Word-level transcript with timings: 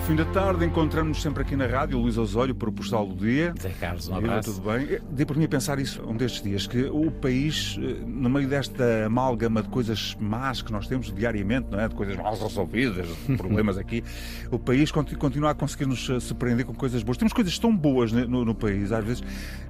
fim 0.00 0.16
da 0.16 0.24
tarde, 0.26 0.64
encontramos-nos 0.64 1.22
sempre 1.22 1.42
aqui 1.42 1.56
na 1.56 1.66
rádio, 1.66 1.98
Luís 1.98 2.18
Osório, 2.18 2.54
para 2.54 2.68
o 2.68 2.72
Postal 2.72 3.06
do 3.06 3.14
Dia. 3.14 3.54
Zé 3.60 3.70
Carlos, 3.80 4.08
um 4.08 4.16
abraço. 4.16 4.54
tudo 4.54 4.70
bem? 4.70 4.98
Dei 5.10 5.24
por 5.24 5.36
mim 5.36 5.44
a 5.44 5.48
pensar 5.48 5.78
isso 5.78 6.02
um 6.06 6.16
destes 6.16 6.42
dias, 6.42 6.66
que 6.66 6.84
o 6.84 7.10
país, 7.10 7.78
eh, 7.80 8.02
no 8.06 8.28
meio 8.28 8.46
desta 8.48 9.06
amálgama 9.06 9.62
de 9.62 9.68
coisas 9.68 10.16
más 10.20 10.60
que 10.62 10.70
nós 10.72 10.86
temos 10.86 11.12
diariamente, 11.14 11.68
não 11.70 11.80
é? 11.80 11.88
De 11.88 11.94
coisas 11.94 12.16
mal 12.16 12.36
resolvidas, 12.36 13.06
de 13.26 13.36
problemas 13.38 13.78
aqui, 13.78 14.04
o 14.50 14.58
país 14.58 14.90
conti- 14.90 15.16
continua 15.16 15.50
a 15.50 15.54
conseguir 15.54 15.86
nos 15.86 16.08
eh, 16.10 16.20
surpreender 16.20 16.66
com 16.66 16.74
coisas 16.74 17.02
boas. 17.02 17.16
Temos 17.16 17.32
coisas 17.32 17.58
tão 17.58 17.74
boas 17.74 18.12
ne- 18.12 18.26
no, 18.26 18.44
no 18.44 18.54
país, 18.54 18.92
às 18.92 19.04
vezes 19.04 19.22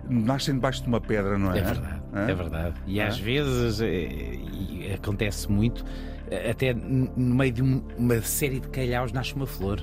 nascem 0.09 0.55
debaixo 0.55 0.83
de 0.83 0.89
uma 0.89 1.01
pedra, 1.01 1.39
não 1.39 1.53
é? 1.53 1.59
É 1.59 1.62
verdade, 1.62 2.03
Hã? 2.12 2.20
é 2.29 2.34
verdade. 2.34 2.75
E 2.87 3.01
Hã? 3.01 3.06
às 3.09 3.19
vezes 3.19 3.81
eh, 3.81 4.34
e 4.34 4.93
acontece 4.93 5.51
muito, 5.51 5.84
eh, 6.31 6.51
até 6.51 6.73
no 6.75 7.34
meio 7.34 7.53
de 7.53 7.62
um- 7.62 7.83
uma 7.97 8.20
série 8.23 8.59
de 8.61 8.69
calhaus 8.69 9.12
nasce 9.12 9.34
uma 9.34 9.47
flor, 9.47 9.81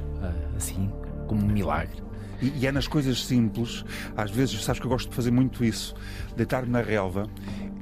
assim, 0.62 0.90
como 1.28 1.44
um 1.44 1.48
milagre. 1.48 2.02
E, 2.42 2.52
e 2.62 2.68
é 2.68 2.72
nas 2.72 2.88
coisas 2.88 3.24
simples, 3.26 3.84
às 4.16 4.32
vezes, 4.32 4.64
sabes 4.64 4.80
que 4.80 4.86
eu 4.88 4.90
gosto 4.92 5.10
de 5.10 5.16
fazer 5.16 5.32
muito 5.32 5.64
isso, 5.64 5.94
deitar-me 6.36 6.72
na 6.72 6.82
relva 6.82 7.28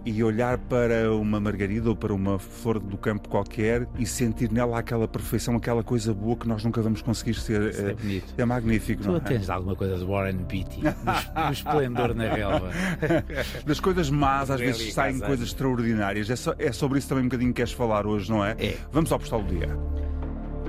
e 0.06 0.24
olhar 0.24 0.58
para 0.58 1.14
uma 1.14 1.40
margarida 1.40 1.90
ou 1.90 1.96
para 1.96 2.14
uma 2.14 2.40
flor 2.40 2.80
do 2.80 2.98
campo 2.98 3.30
qualquer 3.30 3.86
e 3.98 4.06
sentir 4.06 4.52
nela 4.52 4.80
aquela 4.80 5.08
perfeição, 5.08 5.56
aquela 5.56 5.84
coisa 5.84 6.14
boa 6.14 6.36
que 6.36 6.48
nós 6.48 6.64
nunca 6.64 6.82
vamos 6.82 7.02
conseguir 7.02 7.36
ser. 7.36 7.70
Isso 7.70 7.82
é 7.86 7.90
Eh, 7.92 7.94
bonito. 7.94 8.34
É 8.38 8.46
magnífico, 8.46 9.04
Tu 9.04 9.10
não 9.10 9.18
é? 9.18 9.20
tens 9.20 9.50
alguma 9.50 9.76
coisa 9.76 9.98
de 9.98 10.06
Warren 10.06 10.38
Beatty, 10.38 10.82
do, 10.82 11.48
do 11.48 11.54
esplendor 11.54 12.16
na 12.16 12.34
relva. 12.34 12.70
Das 13.66 13.80
coisas 13.80 14.10
más, 14.10 14.50
às 14.50 14.60
vezes 14.60 14.94
saem 14.94 15.20
coisas 15.20 15.48
extraordinárias. 15.48 16.30
É, 16.30 16.36
só- 16.36 16.56
é 16.58 16.72
sobre 16.72 17.00
isso 17.00 17.08
também 17.10 17.24
um 17.26 17.28
bocadinho 17.28 17.52
que 17.52 17.58
queres 17.58 17.74
falar 17.74 18.08
hoje, 18.08 18.30
não 18.30 18.44
é? 18.44 18.56
É. 18.58 18.78
Vamos 18.92 19.12
ao 19.12 19.20
postal 19.20 19.44
do 19.44 19.54
dia. 19.56 19.68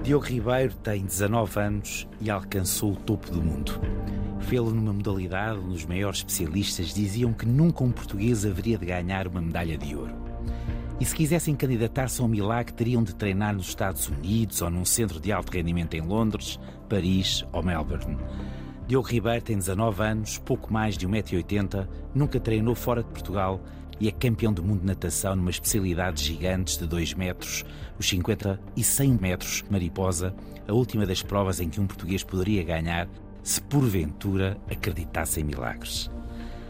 Diogo 0.02 0.24
Ribeiro 0.24 0.74
tem 0.76 1.04
19 1.04 1.60
anos 1.60 2.08
e 2.22 2.30
alcançou 2.30 2.92
o 2.92 2.96
topo 2.96 3.30
do 3.30 3.42
mundo. 3.42 3.78
Fê-lo 4.40 4.70
numa 4.70 4.94
modalidade 4.94 5.58
onde 5.58 5.76
os 5.76 5.84
maiores 5.84 6.18
especialistas 6.20 6.94
diziam 6.94 7.34
que 7.34 7.44
nunca 7.44 7.84
um 7.84 7.92
português 7.92 8.46
haveria 8.46 8.78
de 8.78 8.86
ganhar 8.86 9.28
uma 9.28 9.42
medalha 9.42 9.76
de 9.76 9.94
ouro. 9.94 10.14
E 10.98 11.04
se 11.04 11.14
quisessem 11.14 11.54
candidatar-se 11.54 12.20
a 12.20 12.24
um 12.24 12.28
milagre, 12.28 12.72
teriam 12.72 13.02
de 13.02 13.14
treinar 13.14 13.54
nos 13.54 13.68
Estados 13.68 14.08
Unidos 14.08 14.62
ou 14.62 14.70
num 14.70 14.86
centro 14.86 15.20
de 15.20 15.32
alto 15.32 15.52
rendimento 15.52 15.94
em 15.94 16.00
Londres, 16.00 16.58
Paris 16.88 17.44
ou 17.52 17.62
Melbourne. 17.62 18.16
Diogo 18.86 19.06
Ribeiro 19.06 19.44
tem 19.44 19.58
19 19.58 20.02
anos, 20.02 20.38
pouco 20.38 20.72
mais 20.72 20.96
de 20.96 21.06
1,80m, 21.06 21.86
nunca 22.14 22.40
treinou 22.40 22.74
fora 22.74 23.02
de 23.02 23.10
Portugal 23.10 23.60
e 24.00 24.08
é 24.08 24.10
campeão 24.10 24.52
do 24.52 24.62
mundo 24.62 24.80
de 24.80 24.86
natação 24.86 25.36
numa 25.36 25.50
especialidade 25.50 26.24
gigantes 26.24 26.78
de 26.78 26.86
2 26.86 27.14
metros, 27.14 27.64
os 27.98 28.08
50 28.08 28.58
e 28.74 28.82
100 28.82 29.18
metros 29.20 29.62
mariposa, 29.70 30.34
a 30.66 30.72
última 30.72 31.04
das 31.04 31.22
provas 31.22 31.60
em 31.60 31.68
que 31.68 31.80
um 31.80 31.86
português 31.86 32.24
poderia 32.24 32.64
ganhar 32.64 33.08
se 33.42 33.60
porventura 33.60 34.56
acreditasse 34.70 35.40
em 35.40 35.44
milagres. 35.44 36.10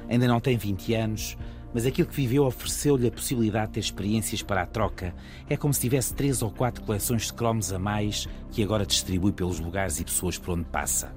Ainda 0.09 0.27
não 0.27 0.41
tem 0.41 0.57
20 0.57 0.95
anos, 0.95 1.39
mas 1.73 1.87
aquilo 1.87 2.09
que 2.09 2.17
viveu 2.17 2.45
ofereceu-lhe 2.45 3.07
a 3.07 3.13
possibilidade 3.13 3.69
de 3.69 3.73
ter 3.75 3.81
experiências 3.81 4.43
para 4.43 4.63
a 4.63 4.67
troca. 4.67 5.15
É 5.49 5.57
como 5.57 5.73
se 5.73 5.81
tivesse 5.81 6.13
três 6.15 6.43
ou 6.43 6.51
quatro 6.51 6.83
coleções 6.83 7.27
de 7.27 7.33
cromos 7.33 7.73
a 7.73 7.79
mais 7.79 8.29
que 8.51 8.63
agora 8.63 8.85
distribui 8.85 9.33
pelos 9.33 9.61
lugares 9.61 10.01
e 10.01 10.05
pessoas 10.05 10.37
por 10.37 10.55
onde 10.55 10.65
passa. 10.65 11.15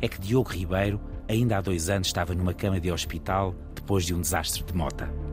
É 0.00 0.08
que 0.08 0.20
Diogo 0.20 0.50
Ribeiro, 0.50 1.00
ainda 1.28 1.58
há 1.58 1.60
dois 1.60 1.88
anos, 1.88 2.08
estava 2.08 2.34
numa 2.34 2.52
cama 2.52 2.80
de 2.80 2.90
hospital 2.90 3.54
depois 3.74 4.04
de 4.04 4.12
um 4.12 4.20
desastre 4.20 4.64
de 4.64 4.74
mota. 4.74 5.25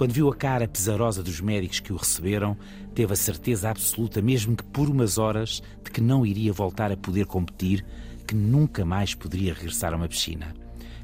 Quando 0.00 0.14
viu 0.14 0.30
a 0.30 0.34
cara 0.34 0.66
pesarosa 0.66 1.22
dos 1.22 1.42
médicos 1.42 1.78
que 1.78 1.92
o 1.92 1.96
receberam, 1.96 2.56
teve 2.94 3.12
a 3.12 3.16
certeza 3.16 3.68
absoluta, 3.68 4.22
mesmo 4.22 4.56
que 4.56 4.64
por 4.64 4.88
umas 4.88 5.18
horas, 5.18 5.62
de 5.84 5.90
que 5.90 6.00
não 6.00 6.24
iria 6.24 6.54
voltar 6.54 6.90
a 6.90 6.96
poder 6.96 7.26
competir, 7.26 7.84
que 8.26 8.34
nunca 8.34 8.82
mais 8.82 9.14
poderia 9.14 9.52
regressar 9.52 9.92
a 9.92 9.96
uma 9.96 10.08
piscina. 10.08 10.54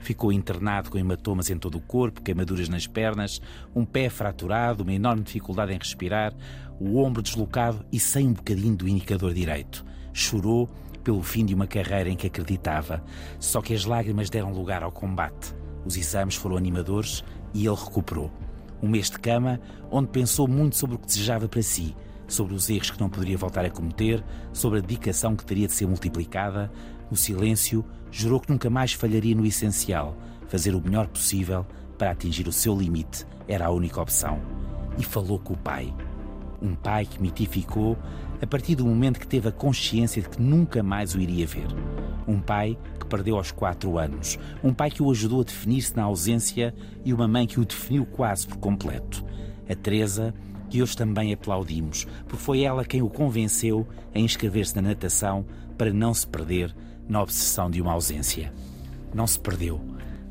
Ficou 0.00 0.32
internado 0.32 0.88
com 0.88 0.96
hematomas 0.96 1.50
em 1.50 1.58
todo 1.58 1.76
o 1.76 1.80
corpo, 1.82 2.22
queimaduras 2.22 2.70
nas 2.70 2.86
pernas, 2.86 3.38
um 3.74 3.84
pé 3.84 4.08
fraturado, 4.08 4.82
uma 4.82 4.94
enorme 4.94 5.24
dificuldade 5.24 5.74
em 5.74 5.78
respirar, 5.78 6.32
o 6.80 6.96
ombro 6.96 7.20
deslocado 7.20 7.84
e 7.92 8.00
sem 8.00 8.26
um 8.26 8.32
bocadinho 8.32 8.76
do 8.76 8.88
indicador 8.88 9.34
direito. 9.34 9.84
Chorou 10.14 10.70
pelo 11.04 11.22
fim 11.22 11.44
de 11.44 11.54
uma 11.54 11.66
carreira 11.66 12.08
em 12.08 12.16
que 12.16 12.28
acreditava, 12.28 13.04
só 13.38 13.60
que 13.60 13.74
as 13.74 13.84
lágrimas 13.84 14.30
deram 14.30 14.54
lugar 14.54 14.82
ao 14.82 14.90
combate. 14.90 15.54
Os 15.84 15.98
exames 15.98 16.34
foram 16.34 16.56
animadores 16.56 17.22
e 17.52 17.66
ele 17.66 17.76
recuperou. 17.76 18.45
Um 18.82 18.88
mês 18.88 19.10
de 19.10 19.18
cama, 19.18 19.60
onde 19.90 20.08
pensou 20.08 20.46
muito 20.46 20.76
sobre 20.76 20.96
o 20.96 20.98
que 20.98 21.06
desejava 21.06 21.48
para 21.48 21.62
si, 21.62 21.94
sobre 22.28 22.54
os 22.54 22.68
erros 22.68 22.90
que 22.90 23.00
não 23.00 23.08
poderia 23.08 23.38
voltar 23.38 23.64
a 23.64 23.70
cometer, 23.70 24.22
sobre 24.52 24.78
a 24.78 24.82
dedicação 24.82 25.34
que 25.34 25.44
teria 25.44 25.66
de 25.66 25.72
ser 25.72 25.86
multiplicada. 25.86 26.70
No 27.10 27.16
silêncio, 27.16 27.84
jurou 28.10 28.40
que 28.40 28.50
nunca 28.50 28.68
mais 28.68 28.92
falharia 28.92 29.34
no 29.34 29.46
essencial, 29.46 30.16
fazer 30.48 30.74
o 30.74 30.80
melhor 30.80 31.06
possível 31.06 31.66
para 31.96 32.10
atingir 32.10 32.46
o 32.46 32.52
seu 32.52 32.76
limite 32.76 33.26
era 33.48 33.66
a 33.66 33.70
única 33.70 34.00
opção. 34.00 34.40
E 34.98 35.04
falou 35.04 35.38
com 35.38 35.54
o 35.54 35.58
pai. 35.58 35.92
Um 36.60 36.74
pai 36.74 37.04
que 37.04 37.20
mitificou 37.20 37.96
a 38.40 38.46
partir 38.46 38.74
do 38.74 38.84
momento 38.84 39.20
que 39.20 39.26
teve 39.26 39.48
a 39.48 39.52
consciência 39.52 40.22
de 40.22 40.28
que 40.28 40.40
nunca 40.40 40.82
mais 40.82 41.14
o 41.14 41.20
iria 41.20 41.46
ver. 41.46 41.66
Um 42.26 42.40
pai 42.40 42.76
que 42.98 43.06
perdeu 43.06 43.36
aos 43.36 43.50
quatro 43.50 43.98
anos. 43.98 44.38
Um 44.62 44.74
pai 44.74 44.90
que 44.90 45.02
o 45.02 45.10
ajudou 45.10 45.40
a 45.40 45.44
definir-se 45.44 45.96
na 45.96 46.04
ausência 46.04 46.74
e 47.04 47.12
uma 47.12 47.28
mãe 47.28 47.46
que 47.46 47.60
o 47.60 47.64
definiu 47.64 48.04
quase 48.04 48.46
por 48.46 48.58
completo. 48.58 49.24
A 49.68 49.74
Teresa, 49.74 50.34
que 50.68 50.82
hoje 50.82 50.96
também 50.96 51.32
aplaudimos, 51.32 52.06
porque 52.26 52.42
foi 52.42 52.62
ela 52.62 52.84
quem 52.84 53.02
o 53.02 53.08
convenceu 53.08 53.86
a 54.14 54.18
inscrever-se 54.18 54.76
na 54.76 54.82
natação 54.82 55.44
para 55.76 55.92
não 55.92 56.12
se 56.12 56.26
perder 56.26 56.74
na 57.08 57.22
obsessão 57.22 57.70
de 57.70 57.80
uma 57.80 57.92
ausência. 57.92 58.52
Não 59.14 59.26
se 59.26 59.38
perdeu. 59.38 59.80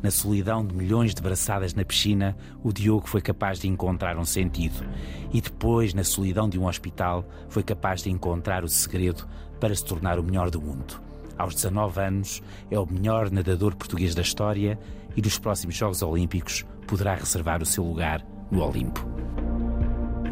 Na 0.04 0.12
solidão 0.12 0.64
de 0.64 0.76
milhões 0.76 1.16
de 1.16 1.22
braçadas 1.22 1.74
na 1.74 1.84
piscina, 1.84 2.38
o 2.64 2.72
Diogo 2.72 3.08
foi 3.08 3.22
capaz 3.22 3.60
de 3.60 3.68
encontrar 3.68 4.18
um 4.18 4.26
sentido. 4.26 4.86
E 5.34 5.42
depois, 5.42 5.94
na 5.94 6.04
solidão 6.04 6.48
de 6.48 6.60
um 6.60 6.68
hospital, 6.68 7.28
foi 7.50 7.64
capaz 7.64 8.04
de 8.04 8.12
encontrar 8.12 8.64
o 8.64 8.68
segredo 8.68 9.28
para 9.60 9.74
se 9.74 9.84
tornar 9.84 10.20
o 10.20 10.24
melhor 10.24 10.52
do 10.52 10.62
mundo. 10.62 11.05
Aos 11.38 11.56
19 11.56 12.00
anos, 12.00 12.44
é 12.72 12.80
o 12.80 12.86
melhor 12.86 13.30
nadador 13.30 13.76
português 13.76 14.16
da 14.16 14.22
história 14.22 14.80
e 15.16 15.22
nos 15.22 15.38
próximos 15.38 15.76
Jogos 15.76 16.02
Olímpicos 16.02 16.66
poderá 16.88 17.16
reservar 17.16 17.62
o 17.62 17.66
seu 17.66 17.84
lugar 17.84 18.26
no 18.52 18.64
Olimpo. 18.64 19.06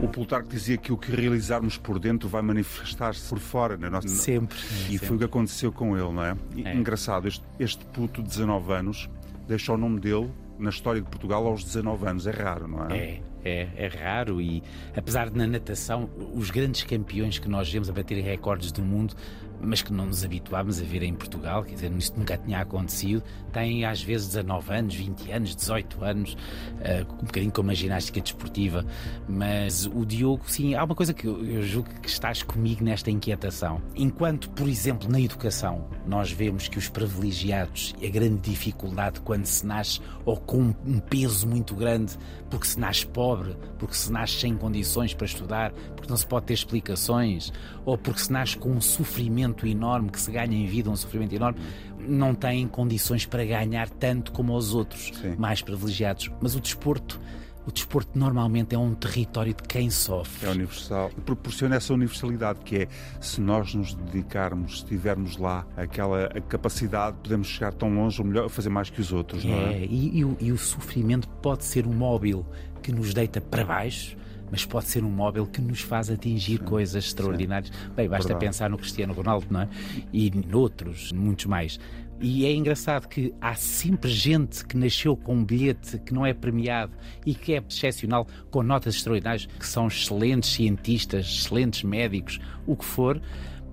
O 0.01 0.07
Plutarco 0.09 0.49
dizia 0.49 0.77
que 0.77 0.91
o 0.91 0.97
que 0.97 1.09
realizarmos 1.15 1.77
por 1.77 1.97
dentro 1.97 2.27
vai 2.27 2.41
manifestar-se 2.41 3.29
por 3.29 3.39
fora 3.39 3.77
na 3.77 3.89
nossa. 3.89 4.07
Sempre. 4.09 4.57
E 4.89 4.97
foi 4.97 5.15
o 5.15 5.19
que 5.19 5.25
aconteceu 5.25 5.71
com 5.71 5.97
ele, 5.97 6.11
não 6.11 6.23
é? 6.23 6.35
E, 6.55 6.67
É. 6.67 6.75
Engraçado, 6.75 7.27
este, 7.27 7.43
este 7.57 7.85
puto 7.85 8.21
de 8.21 8.27
19 8.27 8.73
anos 8.73 9.09
deixa 9.47 9.71
o 9.71 9.77
nome 9.77 10.01
dele 10.01 10.29
na 10.59 10.69
história 10.69 11.01
de 11.01 11.09
Portugal 11.09 11.47
aos 11.47 11.63
19 11.63 12.05
anos. 12.05 12.27
É 12.27 12.31
raro, 12.31 12.67
não 12.67 12.85
é? 12.89 12.97
É, 12.97 13.21
é, 13.45 13.69
é 13.75 13.87
raro 13.87 14.41
e 14.41 14.61
apesar 14.95 15.29
de 15.29 15.37
na 15.37 15.47
natação 15.47 16.09
os 16.33 16.51
grandes 16.51 16.83
campeões 16.83 17.39
que 17.39 17.47
nós 17.47 17.71
vemos 17.71 17.89
a 17.89 17.93
baterem 17.93 18.23
recordes 18.23 18.73
do 18.73 18.81
mundo, 18.81 19.15
mas 19.63 19.81
que 19.81 19.93
não 19.93 20.05
nos 20.05 20.23
habituámos 20.23 20.81
a 20.81 20.83
ver 20.83 21.03
em 21.03 21.13
Portugal, 21.13 21.63
quer 21.63 21.75
dizer, 21.75 21.91
isto 21.97 22.19
nunca 22.19 22.37
tinha 22.37 22.59
acontecido, 22.59 23.23
têm 23.51 23.85
às 23.85 24.01
vezes 24.01 24.27
19 24.27 24.73
anos, 24.73 24.95
20 24.95 25.31
anos, 25.31 25.55
18 25.55 26.03
anos, 26.03 26.37
eh, 26.81 27.05
um 27.21 27.25
bocadinho 27.25 27.51
como 27.51 27.71
a 27.71 27.73
ginástica 27.73 28.21
desportiva, 28.21 28.85
mas 29.27 29.85
o 29.85 30.05
Diogo, 30.05 30.43
sim, 30.47 30.75
há 30.75 30.83
uma 30.83 30.95
coisa 30.95 31.13
que 31.13 31.25
eu, 31.25 31.43
eu 31.45 31.63
julgo 31.63 31.89
que 32.01 32.09
estás 32.09 32.43
comigo 32.43 32.83
nesta 32.83 33.09
inquietação. 33.09 33.81
Enquanto, 33.95 34.49
por 34.51 34.67
exemplo, 34.67 35.09
na 35.09 35.19
educação, 35.19 35.87
nós 36.05 36.31
vemos 36.31 36.67
que 36.67 36.77
os 36.77 36.89
privilegiados 36.89 37.93
a 38.03 38.07
grande 38.09 38.49
dificuldade 38.49 39.21
quando 39.21 39.45
se 39.45 39.65
nasce 39.65 40.01
ou 40.25 40.37
com 40.37 40.73
um 40.85 40.99
peso 40.99 41.47
muito 41.47 41.75
grande, 41.75 42.17
porque 42.49 42.67
se 42.67 42.79
nasce 42.79 43.05
pobre, 43.05 43.55
porque 43.77 43.95
se 43.95 44.11
nasce 44.11 44.39
sem 44.39 44.55
condições 44.55 45.13
para 45.13 45.25
estudar, 45.25 45.71
porque 45.95 46.09
não 46.09 46.17
se 46.17 46.25
pode 46.25 46.45
ter 46.45 46.53
explicações, 46.53 47.51
ou 47.85 47.97
porque 47.97 48.21
se 48.21 48.31
nasce 48.31 48.57
com 48.57 48.71
um 48.71 48.81
sofrimento 48.81 49.52
enorme 49.65 50.09
que 50.09 50.19
se 50.19 50.31
ganha 50.31 50.55
em 50.55 50.65
vida, 50.65 50.89
um 50.89 50.95
sofrimento 50.95 51.33
enorme, 51.35 51.59
não 51.99 52.33
têm 52.35 52.67
condições 52.67 53.25
para 53.25 53.45
ganhar 53.45 53.89
tanto 53.89 54.31
como 54.31 54.55
os 54.55 54.73
outros, 54.73 55.11
Sim. 55.21 55.35
mais 55.37 55.61
privilegiados. 55.61 56.29
Mas 56.41 56.55
o 56.55 56.59
desporto, 56.59 57.19
o 57.65 57.71
desporto 57.71 58.17
normalmente 58.17 58.75
é 58.75 58.77
um 58.77 58.93
território 58.93 59.53
de 59.53 59.63
quem 59.63 59.89
sofre. 59.89 60.47
É 60.47 60.49
universal. 60.49 61.09
Proporciona 61.25 61.75
essa 61.75 61.93
universalidade 61.93 62.59
que 62.59 62.77
é 62.77 62.87
se 63.21 63.39
nós 63.39 63.73
nos 63.73 63.93
dedicarmos, 63.93 64.79
se 64.79 64.85
tivermos 64.85 65.37
lá 65.37 65.65
aquela 65.77 66.29
capacidade, 66.47 67.17
podemos 67.23 67.47
chegar 67.47 67.73
tão 67.73 67.93
longe 67.93 68.21
ou 68.21 68.27
melhor, 68.27 68.49
fazer 68.49 68.69
mais 68.69 68.89
que 68.89 68.99
os 68.99 69.13
outros, 69.13 69.43
não 69.45 69.53
é? 69.53 69.73
É, 69.75 69.85
e, 69.85 70.19
e 70.19 70.25
o, 70.25 70.37
e 70.39 70.51
o 70.51 70.57
sofrimento 70.57 71.27
pode 71.41 71.63
ser 71.63 71.87
um 71.87 71.93
móvel 71.93 72.45
que 72.81 72.91
nos 72.91 73.13
deita 73.13 73.39
para 73.39 73.63
baixo, 73.63 74.17
mas 74.53 74.65
pode 74.65 74.85
ser 74.85 75.03
um 75.03 75.09
móvel 75.09 75.47
que 75.47 75.59
nos 75.59 75.81
faz 75.81 76.11
atingir 76.11 76.59
coisas 76.59 77.05
extraordinárias. 77.05 77.71
Bem, 77.95 78.07
basta 78.07 78.27
Verdade. 78.27 78.45
pensar 78.45 78.69
no 78.69 78.77
Cristiano 78.77 79.11
Ronaldo, 79.11 79.47
não 79.49 79.61
é? 79.61 79.69
E 80.13 80.29
noutros, 80.29 81.11
muitos 81.11 81.47
mais. 81.47 81.79
E 82.21 82.45
é 82.45 82.53
engraçado 82.53 83.07
que 83.07 83.33
há 83.41 83.55
sempre 83.55 84.11
gente 84.11 84.63
que 84.63 84.77
nasceu 84.77 85.17
com 85.17 85.37
um 85.37 85.43
bilhete 85.43 85.97
que 85.97 86.13
não 86.13 86.23
é 86.23 86.35
premiado 86.35 86.93
e 87.25 87.33
que 87.33 87.55
é 87.55 87.63
excepcional, 87.67 88.27
com 88.51 88.61
notas 88.61 88.93
extraordinárias, 88.93 89.47
que 89.47 89.65
são 89.65 89.87
excelentes 89.87 90.51
cientistas, 90.51 91.25
excelentes 91.25 91.81
médicos, 91.81 92.39
o 92.67 92.75
que 92.75 92.85
for, 92.85 93.19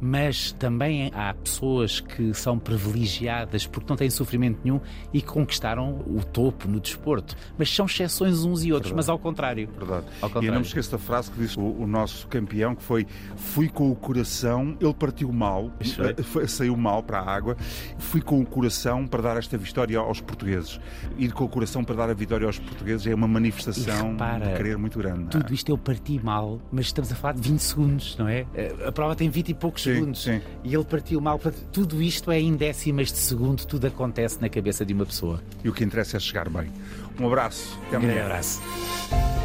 mas 0.00 0.52
também 0.52 1.10
há 1.14 1.34
pessoas 1.34 2.00
que 2.00 2.32
são 2.34 2.58
privilegiadas 2.58 3.66
porque 3.66 3.86
não 3.88 3.96
têm 3.96 4.08
sofrimento 4.08 4.60
nenhum 4.64 4.80
e 5.12 5.20
conquistaram 5.20 6.00
o 6.06 6.24
topo 6.24 6.66
no 6.66 6.80
desporto. 6.80 7.36
Mas 7.58 7.74
são 7.74 7.86
exceções 7.86 8.44
uns 8.44 8.64
e 8.64 8.72
outros, 8.72 8.90
Verdade. 8.90 8.96
mas 8.96 9.08
ao 9.08 9.18
contrário. 9.18 9.68
Verdade. 9.76 10.06
Ao 10.20 10.28
contrário. 10.28 10.46
E 10.46 10.48
eu 10.48 10.52
não 10.52 10.60
me 10.60 10.66
esqueço 10.66 10.90
da 10.92 10.98
frase 10.98 11.30
que 11.30 11.38
disse 11.38 11.58
o, 11.58 11.82
o, 11.82 11.86
nosso 11.86 12.26
campeão, 12.28 12.74
que 12.74 12.82
foi 12.82 13.06
fui 13.36 13.68
com 13.68 13.90
o 13.90 13.94
coração, 13.94 14.76
ele 14.80 14.94
partiu 14.94 15.30
mal, 15.32 15.70
eh, 15.80 16.46
saiu 16.46 16.76
mal 16.76 17.02
para 17.02 17.20
a 17.20 17.30
água, 17.34 17.56
fui 17.98 18.20
com 18.20 18.40
o 18.40 18.46
coração 18.46 19.06
para 19.06 19.22
dar 19.22 19.36
esta 19.36 19.58
vitória 19.58 19.98
aos 19.98 20.20
portugueses. 20.20 20.80
Ir 21.18 21.32
com 21.32 21.44
o 21.44 21.48
coração 21.48 21.84
para 21.84 21.96
dar 21.96 22.10
a 22.10 22.14
vitória 22.14 22.46
aos 22.46 22.58
portugueses 22.58 23.06
é 23.06 23.14
uma 23.14 23.28
manifestação 23.28 24.12
repara, 24.12 24.46
de 24.46 24.56
querer 24.56 24.78
muito 24.78 24.98
grande. 24.98 25.24
É? 25.24 25.40
Tudo 25.40 25.52
isto 25.52 25.68
eu 25.70 25.78
parti 25.78 26.20
mal, 26.22 26.60
mas 26.72 26.86
estamos 26.86 27.12
a 27.12 27.14
falar 27.14 27.34
de 27.34 27.48
20 27.48 27.60
segundos, 27.60 28.16
não 28.16 28.28
é? 28.28 28.46
Eh, 28.54 28.74
a 28.86 28.92
prova 28.92 29.14
tem 29.14 29.28
20 29.28 29.50
e 29.50 29.54
poucos 29.54 29.89
sim, 29.90 30.00
segundos. 30.00 30.22
Sim. 30.22 30.40
E 30.64 30.74
ele 30.74 30.84
partiu 30.84 31.20
mal. 31.20 31.40
Tudo 31.72 32.02
isto 32.02 32.30
é 32.30 32.40
em 32.40 32.54
décimas 32.54 33.12
de 33.12 33.18
segundo, 33.18 33.64
tudo 33.66 33.86
acontece 33.86 34.40
na 34.40 34.48
cabeça 34.48 34.84
de 34.84 34.92
uma 34.92 35.06
pessoa. 35.06 35.42
E 35.64 35.68
o 35.68 35.72
que 35.72 35.84
interessa 35.84 36.16
é 36.16 36.20
chegar 36.20 36.48
bem. 36.48 36.70
Um 37.18 37.26
abraço. 37.26 37.78
Até 37.88 37.96
amanhã. 37.96 38.22
Um 38.22 38.26
abraço. 38.26 39.39